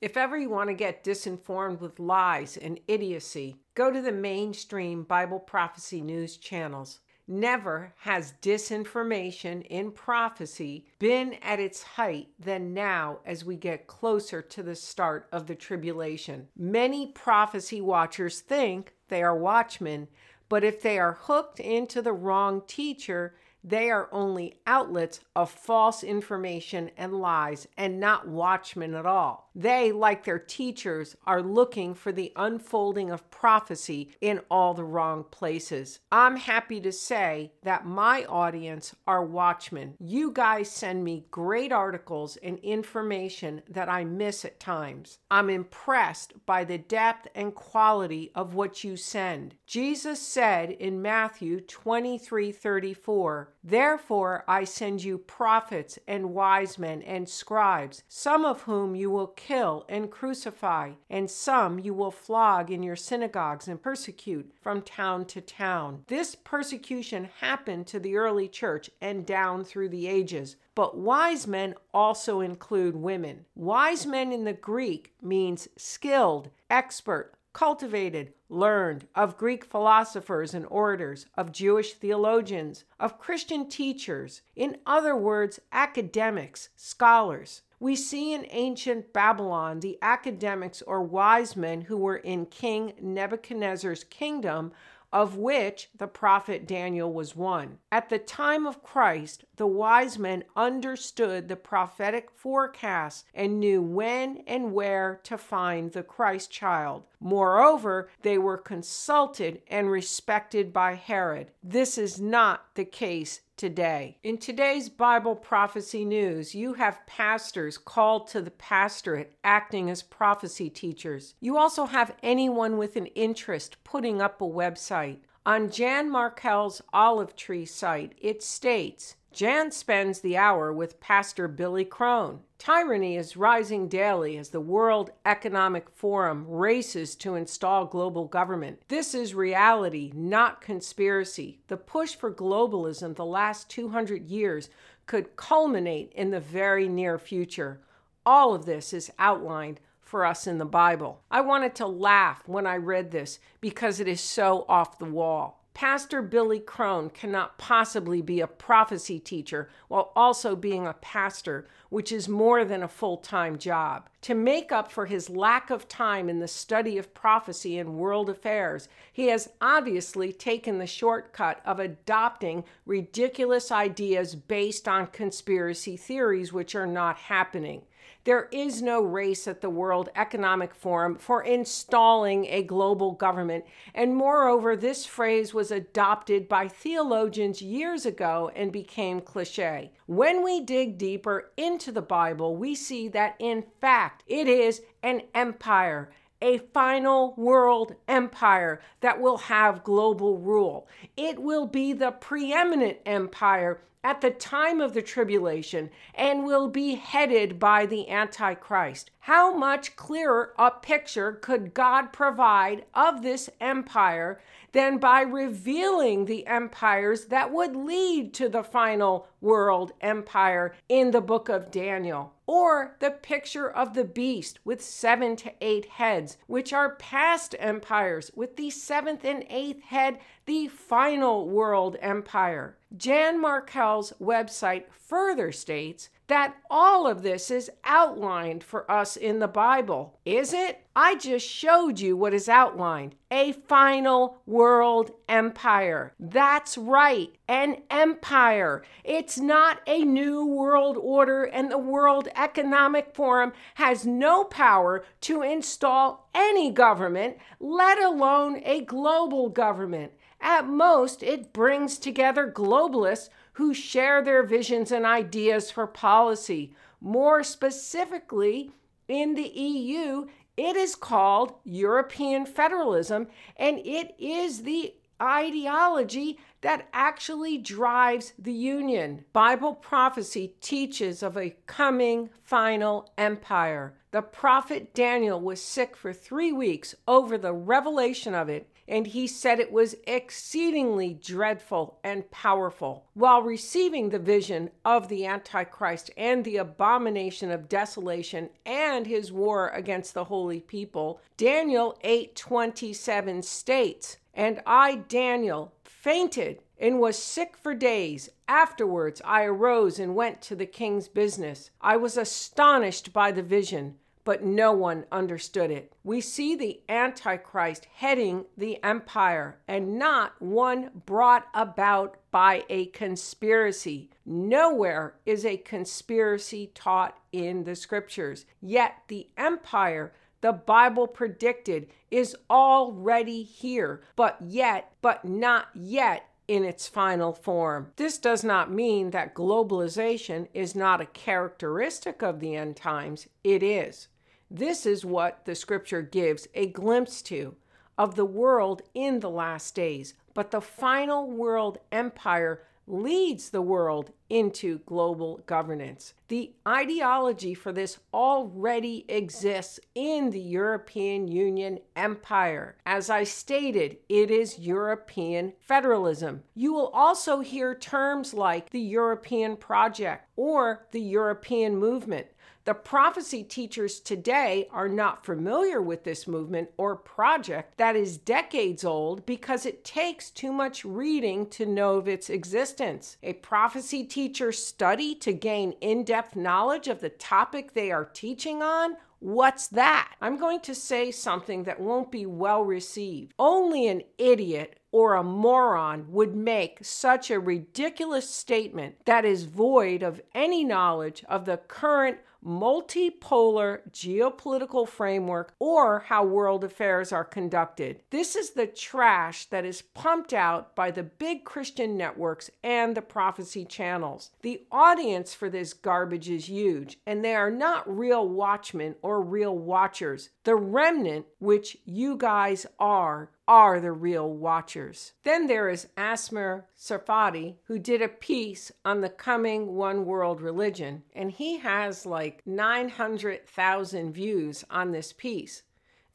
[0.00, 5.02] If ever you want to get disinformed with lies and idiocy, go to the mainstream
[5.02, 7.00] Bible prophecy news channels.
[7.26, 14.40] Never has disinformation in prophecy been at its height than now as we get closer
[14.40, 16.46] to the start of the tribulation.
[16.56, 20.06] Many prophecy watchers think they are watchmen,
[20.48, 23.34] but if they are hooked into the wrong teacher,
[23.64, 29.50] they are only outlets of false information and lies and not watchmen at all.
[29.54, 35.24] They, like their teachers, are looking for the unfolding of prophecy in all the wrong
[35.30, 35.98] places.
[36.12, 39.94] I'm happy to say that my audience are watchmen.
[39.98, 45.18] You guys send me great articles and information that I miss at times.
[45.30, 49.56] I'm impressed by the depth and quality of what you send.
[49.66, 57.28] Jesus said in Matthew 23 34, Therefore I send you prophets and wise men and
[57.28, 62.82] scribes, some of whom you will kill and crucify, and some you will flog in
[62.82, 66.04] your synagogues and persecute from town to town.
[66.06, 70.56] This persecution happened to the early church and down through the ages.
[70.74, 73.44] But wise men also include women.
[73.54, 81.26] Wise men in the Greek means skilled, expert, cultivated, learned, of Greek philosophers and orators,
[81.36, 87.62] of Jewish theologians, of Christian teachers, in other words, academics, scholars.
[87.80, 94.04] We see in ancient Babylon the academics or wise men who were in King Nebuchadnezzar's
[94.04, 94.70] kingdom
[95.12, 97.78] of which the prophet Daniel was one.
[97.90, 104.42] At the time of Christ, the wise men understood the prophetic forecast and knew when
[104.46, 107.04] and where to find the Christ child.
[107.20, 111.50] Moreover, they were consulted and respected by Herod.
[111.62, 114.16] This is not the case today.
[114.22, 120.70] In today's Bible prophecy news, you have pastors called to the pastorate acting as prophecy
[120.70, 121.34] teachers.
[121.40, 125.18] You also have anyone with an interest putting up a website.
[125.44, 131.84] On Jan Markell's Olive Tree site, it states Jan spends the hour with Pastor Billy
[131.84, 132.40] Crone.
[132.58, 138.80] Tyranny is rising daily as the World Economic Forum races to install global government.
[138.88, 141.60] This is reality, not conspiracy.
[141.68, 144.70] The push for globalism the last 200 years
[145.06, 147.80] could culminate in the very near future.
[148.26, 151.22] All of this is outlined for us in the Bible.
[151.30, 155.57] I wanted to laugh when I read this because it is so off the wall.
[155.78, 162.10] Pastor Billy Crone cannot possibly be a prophecy teacher while also being a pastor, which
[162.10, 164.10] is more than a full time job.
[164.22, 168.28] To make up for his lack of time in the study of prophecy and world
[168.28, 176.52] affairs, he has obviously taken the shortcut of adopting ridiculous ideas based on conspiracy theories
[176.52, 177.82] which are not happening.
[178.24, 183.64] There is no race at the World Economic Forum for installing a global government.
[183.94, 189.92] And moreover, this phrase was adopted by theologians years ago and became cliche.
[190.06, 195.22] When we dig deeper into the Bible, we see that in fact it is an
[195.34, 196.10] empire
[196.40, 200.88] a final world empire that will have global rule.
[201.16, 206.94] It will be the preeminent empire at the time of the tribulation and will be
[206.94, 209.10] headed by the Antichrist.
[209.20, 214.40] How much clearer a picture could God provide of this empire
[214.72, 221.20] than by revealing the empires that would lead to the final world empire in the
[221.20, 222.32] book of Daniel?
[222.50, 228.30] Or the picture of the beast with seven to eight heads, which are past empires,
[228.34, 232.78] with the seventh and eighth head, the final world empire.
[232.96, 239.48] Jan Markell's website further states that all of this is outlined for us in the
[239.48, 240.18] Bible.
[240.24, 240.84] Is it?
[240.94, 246.12] I just showed you what is outlined a final world empire.
[246.18, 248.82] That's right, an empire.
[249.04, 255.42] It's not a new world order, and the World Economic Forum has no power to
[255.42, 260.12] install any government, let alone a global government.
[260.40, 266.74] At most, it brings together globalists who share their visions and ideas for policy.
[267.00, 268.72] More specifically,
[269.08, 270.26] in the EU,
[270.56, 279.24] it is called European federalism, and it is the ideology that actually drives the union.
[279.32, 283.97] Bible prophecy teaches of a coming final empire.
[284.10, 289.26] The prophet Daniel was sick for three weeks over the revelation of it, and he
[289.26, 293.04] said it was exceedingly dreadful and powerful.
[293.12, 299.68] While receiving the vision of the Antichrist and the abomination of desolation and his war
[299.68, 307.74] against the holy people, Daniel 8:27 states, "And I Daniel fainted and was sick for
[307.74, 308.30] days.
[308.46, 311.70] Afterwards I arose and went to the king's business.
[311.80, 315.92] I was astonished by the vision, but no one understood it.
[316.04, 324.10] We see the Antichrist heading the empire, and not one brought about by a conspiracy.
[324.26, 328.44] Nowhere is a conspiracy taught in the scriptures.
[328.60, 336.64] Yet the empire the Bible predicted is already here, but yet, but not yet in
[336.64, 337.92] its final form.
[337.96, 343.62] This does not mean that globalization is not a characteristic of the end times, it
[343.62, 344.08] is.
[344.50, 347.54] This is what the scripture gives a glimpse to
[347.98, 350.14] of the world in the last days.
[350.32, 356.14] But the final world empire leads the world into global governance.
[356.28, 362.76] The ideology for this already exists in the European Union empire.
[362.84, 366.42] As I stated, it is European federalism.
[366.54, 372.26] You will also hear terms like the European project or the European movement.
[372.68, 378.84] The prophecy teachers today are not familiar with this movement or project that is decades
[378.84, 383.16] old because it takes too much reading to know of its existence.
[383.22, 388.60] A prophecy teacher study to gain in depth knowledge of the topic they are teaching
[388.60, 388.98] on?
[389.20, 390.14] What's that?
[390.20, 393.32] I'm going to say something that won't be well received.
[393.38, 400.02] Only an idiot or a moron would make such a ridiculous statement that is void
[400.02, 408.00] of any knowledge of the current multipolar geopolitical framework or how world affairs are conducted.
[408.10, 413.02] This is the trash that is pumped out by the big Christian networks and the
[413.02, 414.30] prophecy channels.
[414.42, 419.56] The audience for this garbage is huge, and they are not real watchmen or real
[419.56, 420.30] watchers.
[420.44, 425.14] The remnant, which you guys are, are the real watchers.
[425.24, 431.02] Then there is Amir Tsarfati, who did a piece on the coming one world religion,
[431.14, 435.62] and he has like 900,000 views on this piece.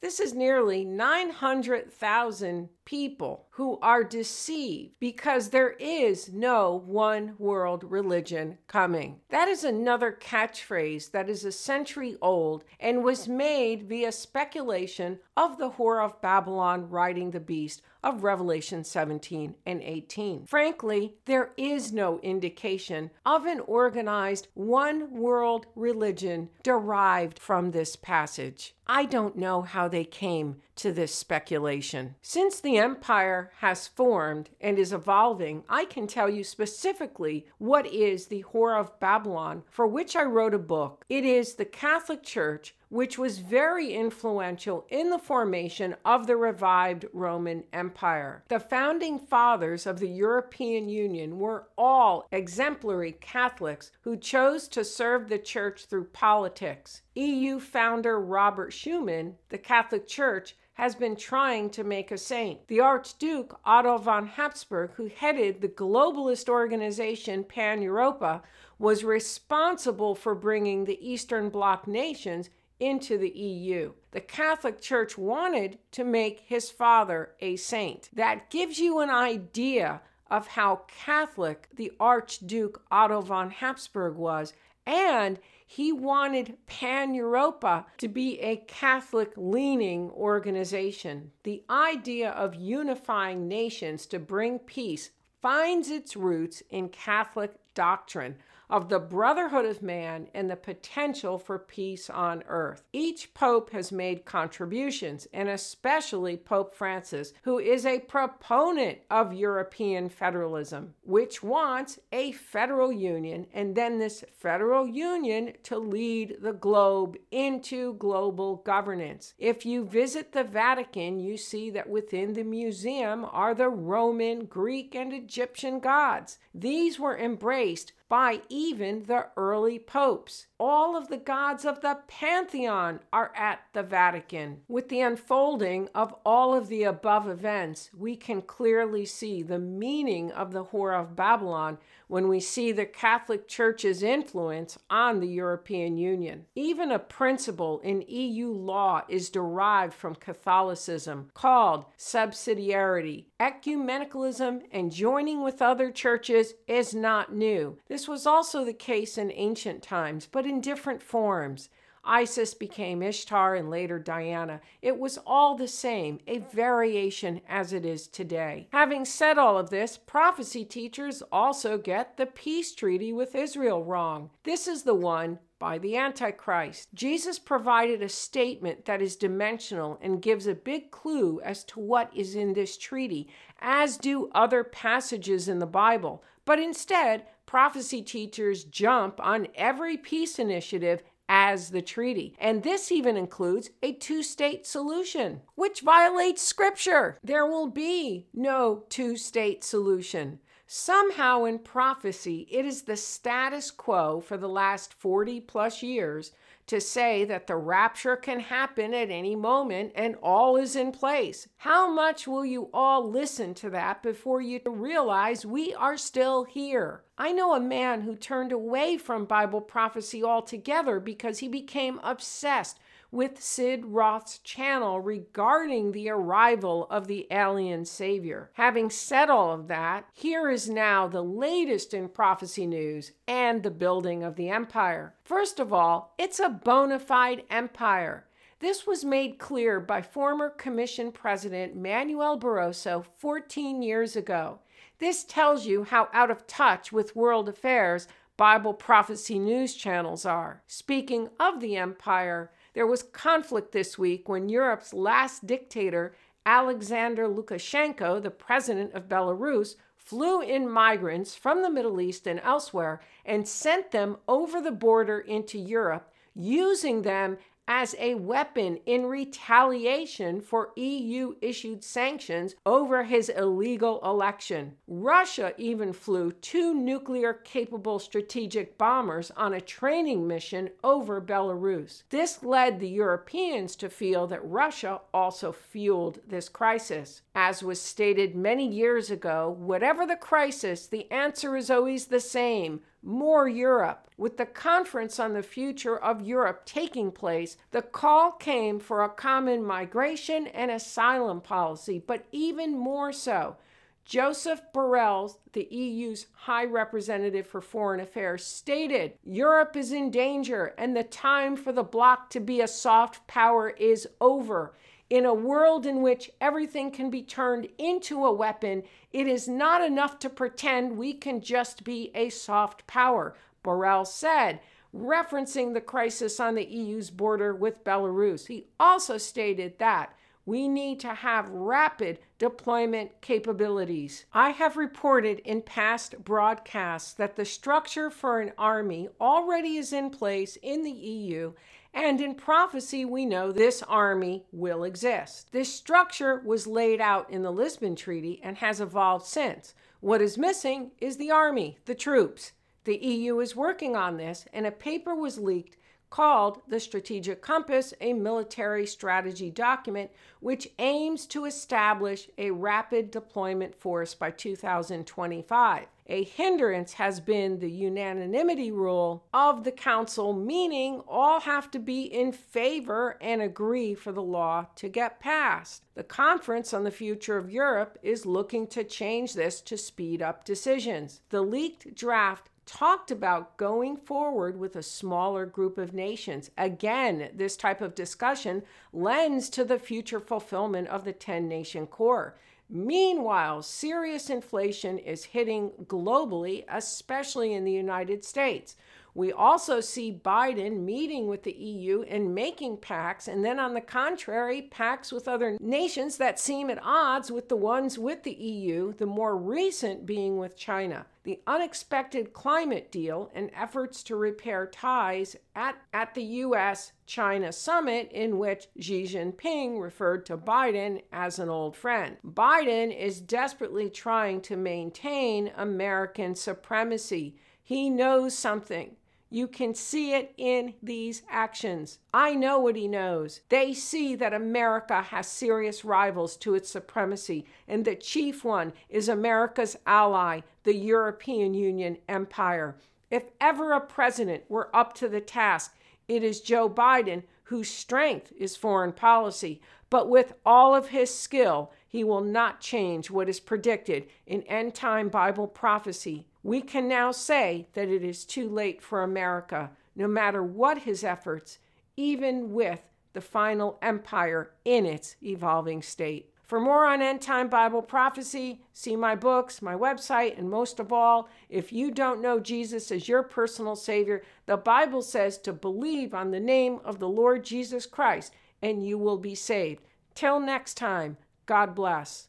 [0.00, 8.58] This is nearly 900,000 people who are deceived because there is no one world religion
[8.66, 9.20] coming.
[9.30, 15.58] That is another catchphrase that is a century old and was made via speculation of
[15.58, 20.44] the Whore of Babylon riding the beast of Revelation 17 and 18.
[20.46, 28.74] Frankly, there is no indication of an organized one world religion derived from this passage.
[28.86, 32.16] I don't know how they came to this speculation.
[32.20, 38.26] Since the empire has formed and is evolving, I can tell you specifically what is
[38.26, 41.04] the Whore of Babylon, for which I wrote a book.
[41.08, 47.04] It is the Catholic Church which was very influential in the formation of the revived
[47.12, 48.44] Roman Empire.
[48.46, 55.28] The founding fathers of the European Union were all exemplary Catholics who chose to serve
[55.28, 57.02] the church through politics.
[57.16, 62.66] EU founder Robert Schuman, the Catholic Church, has been trying to make a saint.
[62.68, 68.42] The Archduke Otto von Habsburg, who headed the globalist organization Pan Europa,
[68.78, 72.50] was responsible for bringing the Eastern Bloc nations
[72.80, 73.92] into the EU.
[74.10, 78.10] The Catholic Church wanted to make his father a saint.
[78.12, 84.52] That gives you an idea of how Catholic the Archduke Otto von Habsburg was,
[84.86, 91.32] and he wanted Pan Europa to be a Catholic leaning organization.
[91.42, 95.10] The idea of unifying nations to bring peace
[95.40, 98.36] finds its roots in Catholic doctrine
[98.74, 102.82] of the brotherhood of man and the potential for peace on earth.
[102.92, 110.08] Each pope has made contributions, and especially Pope Francis, who is a proponent of European
[110.08, 117.16] federalism, which wants a federal union and then this federal union to lead the globe
[117.30, 119.34] into global governance.
[119.38, 124.96] If you visit the Vatican, you see that within the museum are the Roman, Greek,
[124.96, 126.40] and Egyptian gods.
[126.52, 130.46] These were embraced by even the early popes.
[130.66, 134.62] All of the gods of the pantheon are at the Vatican.
[134.66, 140.32] With the unfolding of all of the above events, we can clearly see the meaning
[140.32, 141.76] of the Whore of Babylon
[142.08, 146.46] when we see the Catholic Church's influence on the European Union.
[146.54, 153.24] Even a principle in EU law is derived from Catholicism called subsidiarity.
[153.40, 157.78] Ecumenicalism and joining with other churches is not new.
[157.88, 161.68] This was also the case in ancient times, but in different forms.
[162.06, 164.60] Isis became Ishtar and later Diana.
[164.82, 168.68] It was all the same, a variation as it is today.
[168.72, 174.30] Having said all of this, prophecy teachers also get the peace treaty with Israel wrong.
[174.44, 176.88] This is the one by the Antichrist.
[176.92, 182.14] Jesus provided a statement that is dimensional and gives a big clue as to what
[182.14, 183.28] is in this treaty,
[183.60, 186.22] as do other passages in the Bible.
[186.44, 192.34] But instead, prophecy teachers jump on every peace initiative as the treaty.
[192.38, 197.18] And this even includes a two state solution, which violates scripture.
[197.22, 200.40] There will be no two state solution.
[200.66, 206.32] Somehow in prophecy, it is the status quo for the last 40 plus years
[206.66, 211.48] to say that the rapture can happen at any moment and all is in place.
[211.58, 217.02] How much will you all listen to that before you realize we are still here?
[217.18, 222.78] I know a man who turned away from Bible prophecy altogether because he became obsessed
[223.14, 228.50] with Sid Roth's channel regarding the arrival of the alien savior.
[228.54, 233.70] Having said all of that, here is now the latest in prophecy news and the
[233.70, 235.14] building of the empire.
[235.22, 238.26] First of all, it's a bona fide empire.
[238.58, 244.58] This was made clear by former Commission President Manuel Barroso 14 years ago.
[244.98, 250.62] This tells you how out of touch with world affairs Bible prophecy news channels are.
[250.66, 256.14] Speaking of the empire, there was conflict this week when Europe's last dictator,
[256.44, 263.00] Alexander Lukashenko, the president of Belarus, flew in migrants from the Middle East and elsewhere
[263.24, 270.40] and sent them over the border into Europe, using them as a weapon in retaliation
[270.40, 274.74] for EU issued sanctions over his illegal election.
[274.86, 282.02] Russia even flew two nuclear capable strategic bombers on a training mission over Belarus.
[282.10, 287.22] This led the Europeans to feel that Russia also fueled this crisis.
[287.34, 292.80] As was stated many years ago, whatever the crisis, the answer is always the same
[293.04, 294.08] more Europe.
[294.16, 299.08] With the conference on the future of Europe taking place, the call came for a
[299.08, 303.56] common migration and asylum policy, but even more so.
[304.04, 310.94] Joseph Borrell, the EU's High Representative for Foreign Affairs, stated Europe is in danger and
[310.94, 314.74] the time for the bloc to be a soft power is over.
[315.10, 319.82] In a world in which everything can be turned into a weapon, it is not
[319.82, 324.60] enough to pretend we can just be a soft power, Borrell said,
[324.94, 328.46] referencing the crisis on the EU's border with Belarus.
[328.46, 330.14] He also stated that
[330.46, 334.26] we need to have rapid deployment capabilities.
[334.32, 340.10] I have reported in past broadcasts that the structure for an army already is in
[340.10, 341.52] place in the EU
[341.94, 345.52] and in prophecy, we know this army will exist.
[345.52, 349.74] This structure was laid out in the Lisbon Treaty and has evolved since.
[350.00, 352.50] What is missing is the army, the troops.
[352.82, 355.76] The EU is working on this, and a paper was leaked
[356.14, 363.74] called the Strategic Compass, a military strategy document which aims to establish a rapid deployment
[363.74, 365.86] force by 2025.
[366.06, 372.02] A hindrance has been the unanimity rule of the Council, meaning all have to be
[372.02, 375.82] in favor and agree for the law to get passed.
[375.96, 380.44] The Conference on the Future of Europe is looking to change this to speed up
[380.44, 381.22] decisions.
[381.30, 386.50] The leaked draft talked about going forward with a smaller group of nations.
[386.56, 392.36] Again, this type of discussion lends to the future fulfillment of the 10 nation core.
[392.70, 398.76] Meanwhile, serious inflation is hitting globally, especially in the United States.
[399.16, 403.80] We also see Biden meeting with the EU and making pacts, and then on the
[403.80, 408.92] contrary, pacts with other nations that seem at odds with the ones with the EU,
[408.94, 411.06] the more recent being with China.
[411.22, 418.10] The unexpected climate deal and efforts to repair ties at, at the US China summit,
[418.10, 422.16] in which Xi Jinping referred to Biden as an old friend.
[422.26, 427.36] Biden is desperately trying to maintain American supremacy.
[427.62, 428.96] He knows something.
[429.30, 431.98] You can see it in these actions.
[432.12, 433.40] I know what he knows.
[433.48, 439.08] They see that America has serious rivals to its supremacy, and the chief one is
[439.08, 442.76] America's ally, the European Union empire.
[443.10, 445.76] If ever a president were up to the task,
[446.06, 449.60] it is Joe Biden, whose strength is foreign policy.
[449.90, 454.74] But with all of his skill, he will not change what is predicted in end
[454.74, 460.06] time Bible prophecy we can now say that it is too late for America, no
[460.06, 461.58] matter what his efforts,
[461.96, 462.82] even with
[463.14, 466.30] the final empire in its evolving state.
[466.42, 470.92] For more on end time Bible prophecy, see my books, my website, and most of
[470.92, 476.12] all, if you don't know Jesus as your personal Savior, the Bible says to believe
[476.12, 479.82] on the name of the Lord Jesus Christ and you will be saved.
[480.14, 482.22] Till next time, God bless.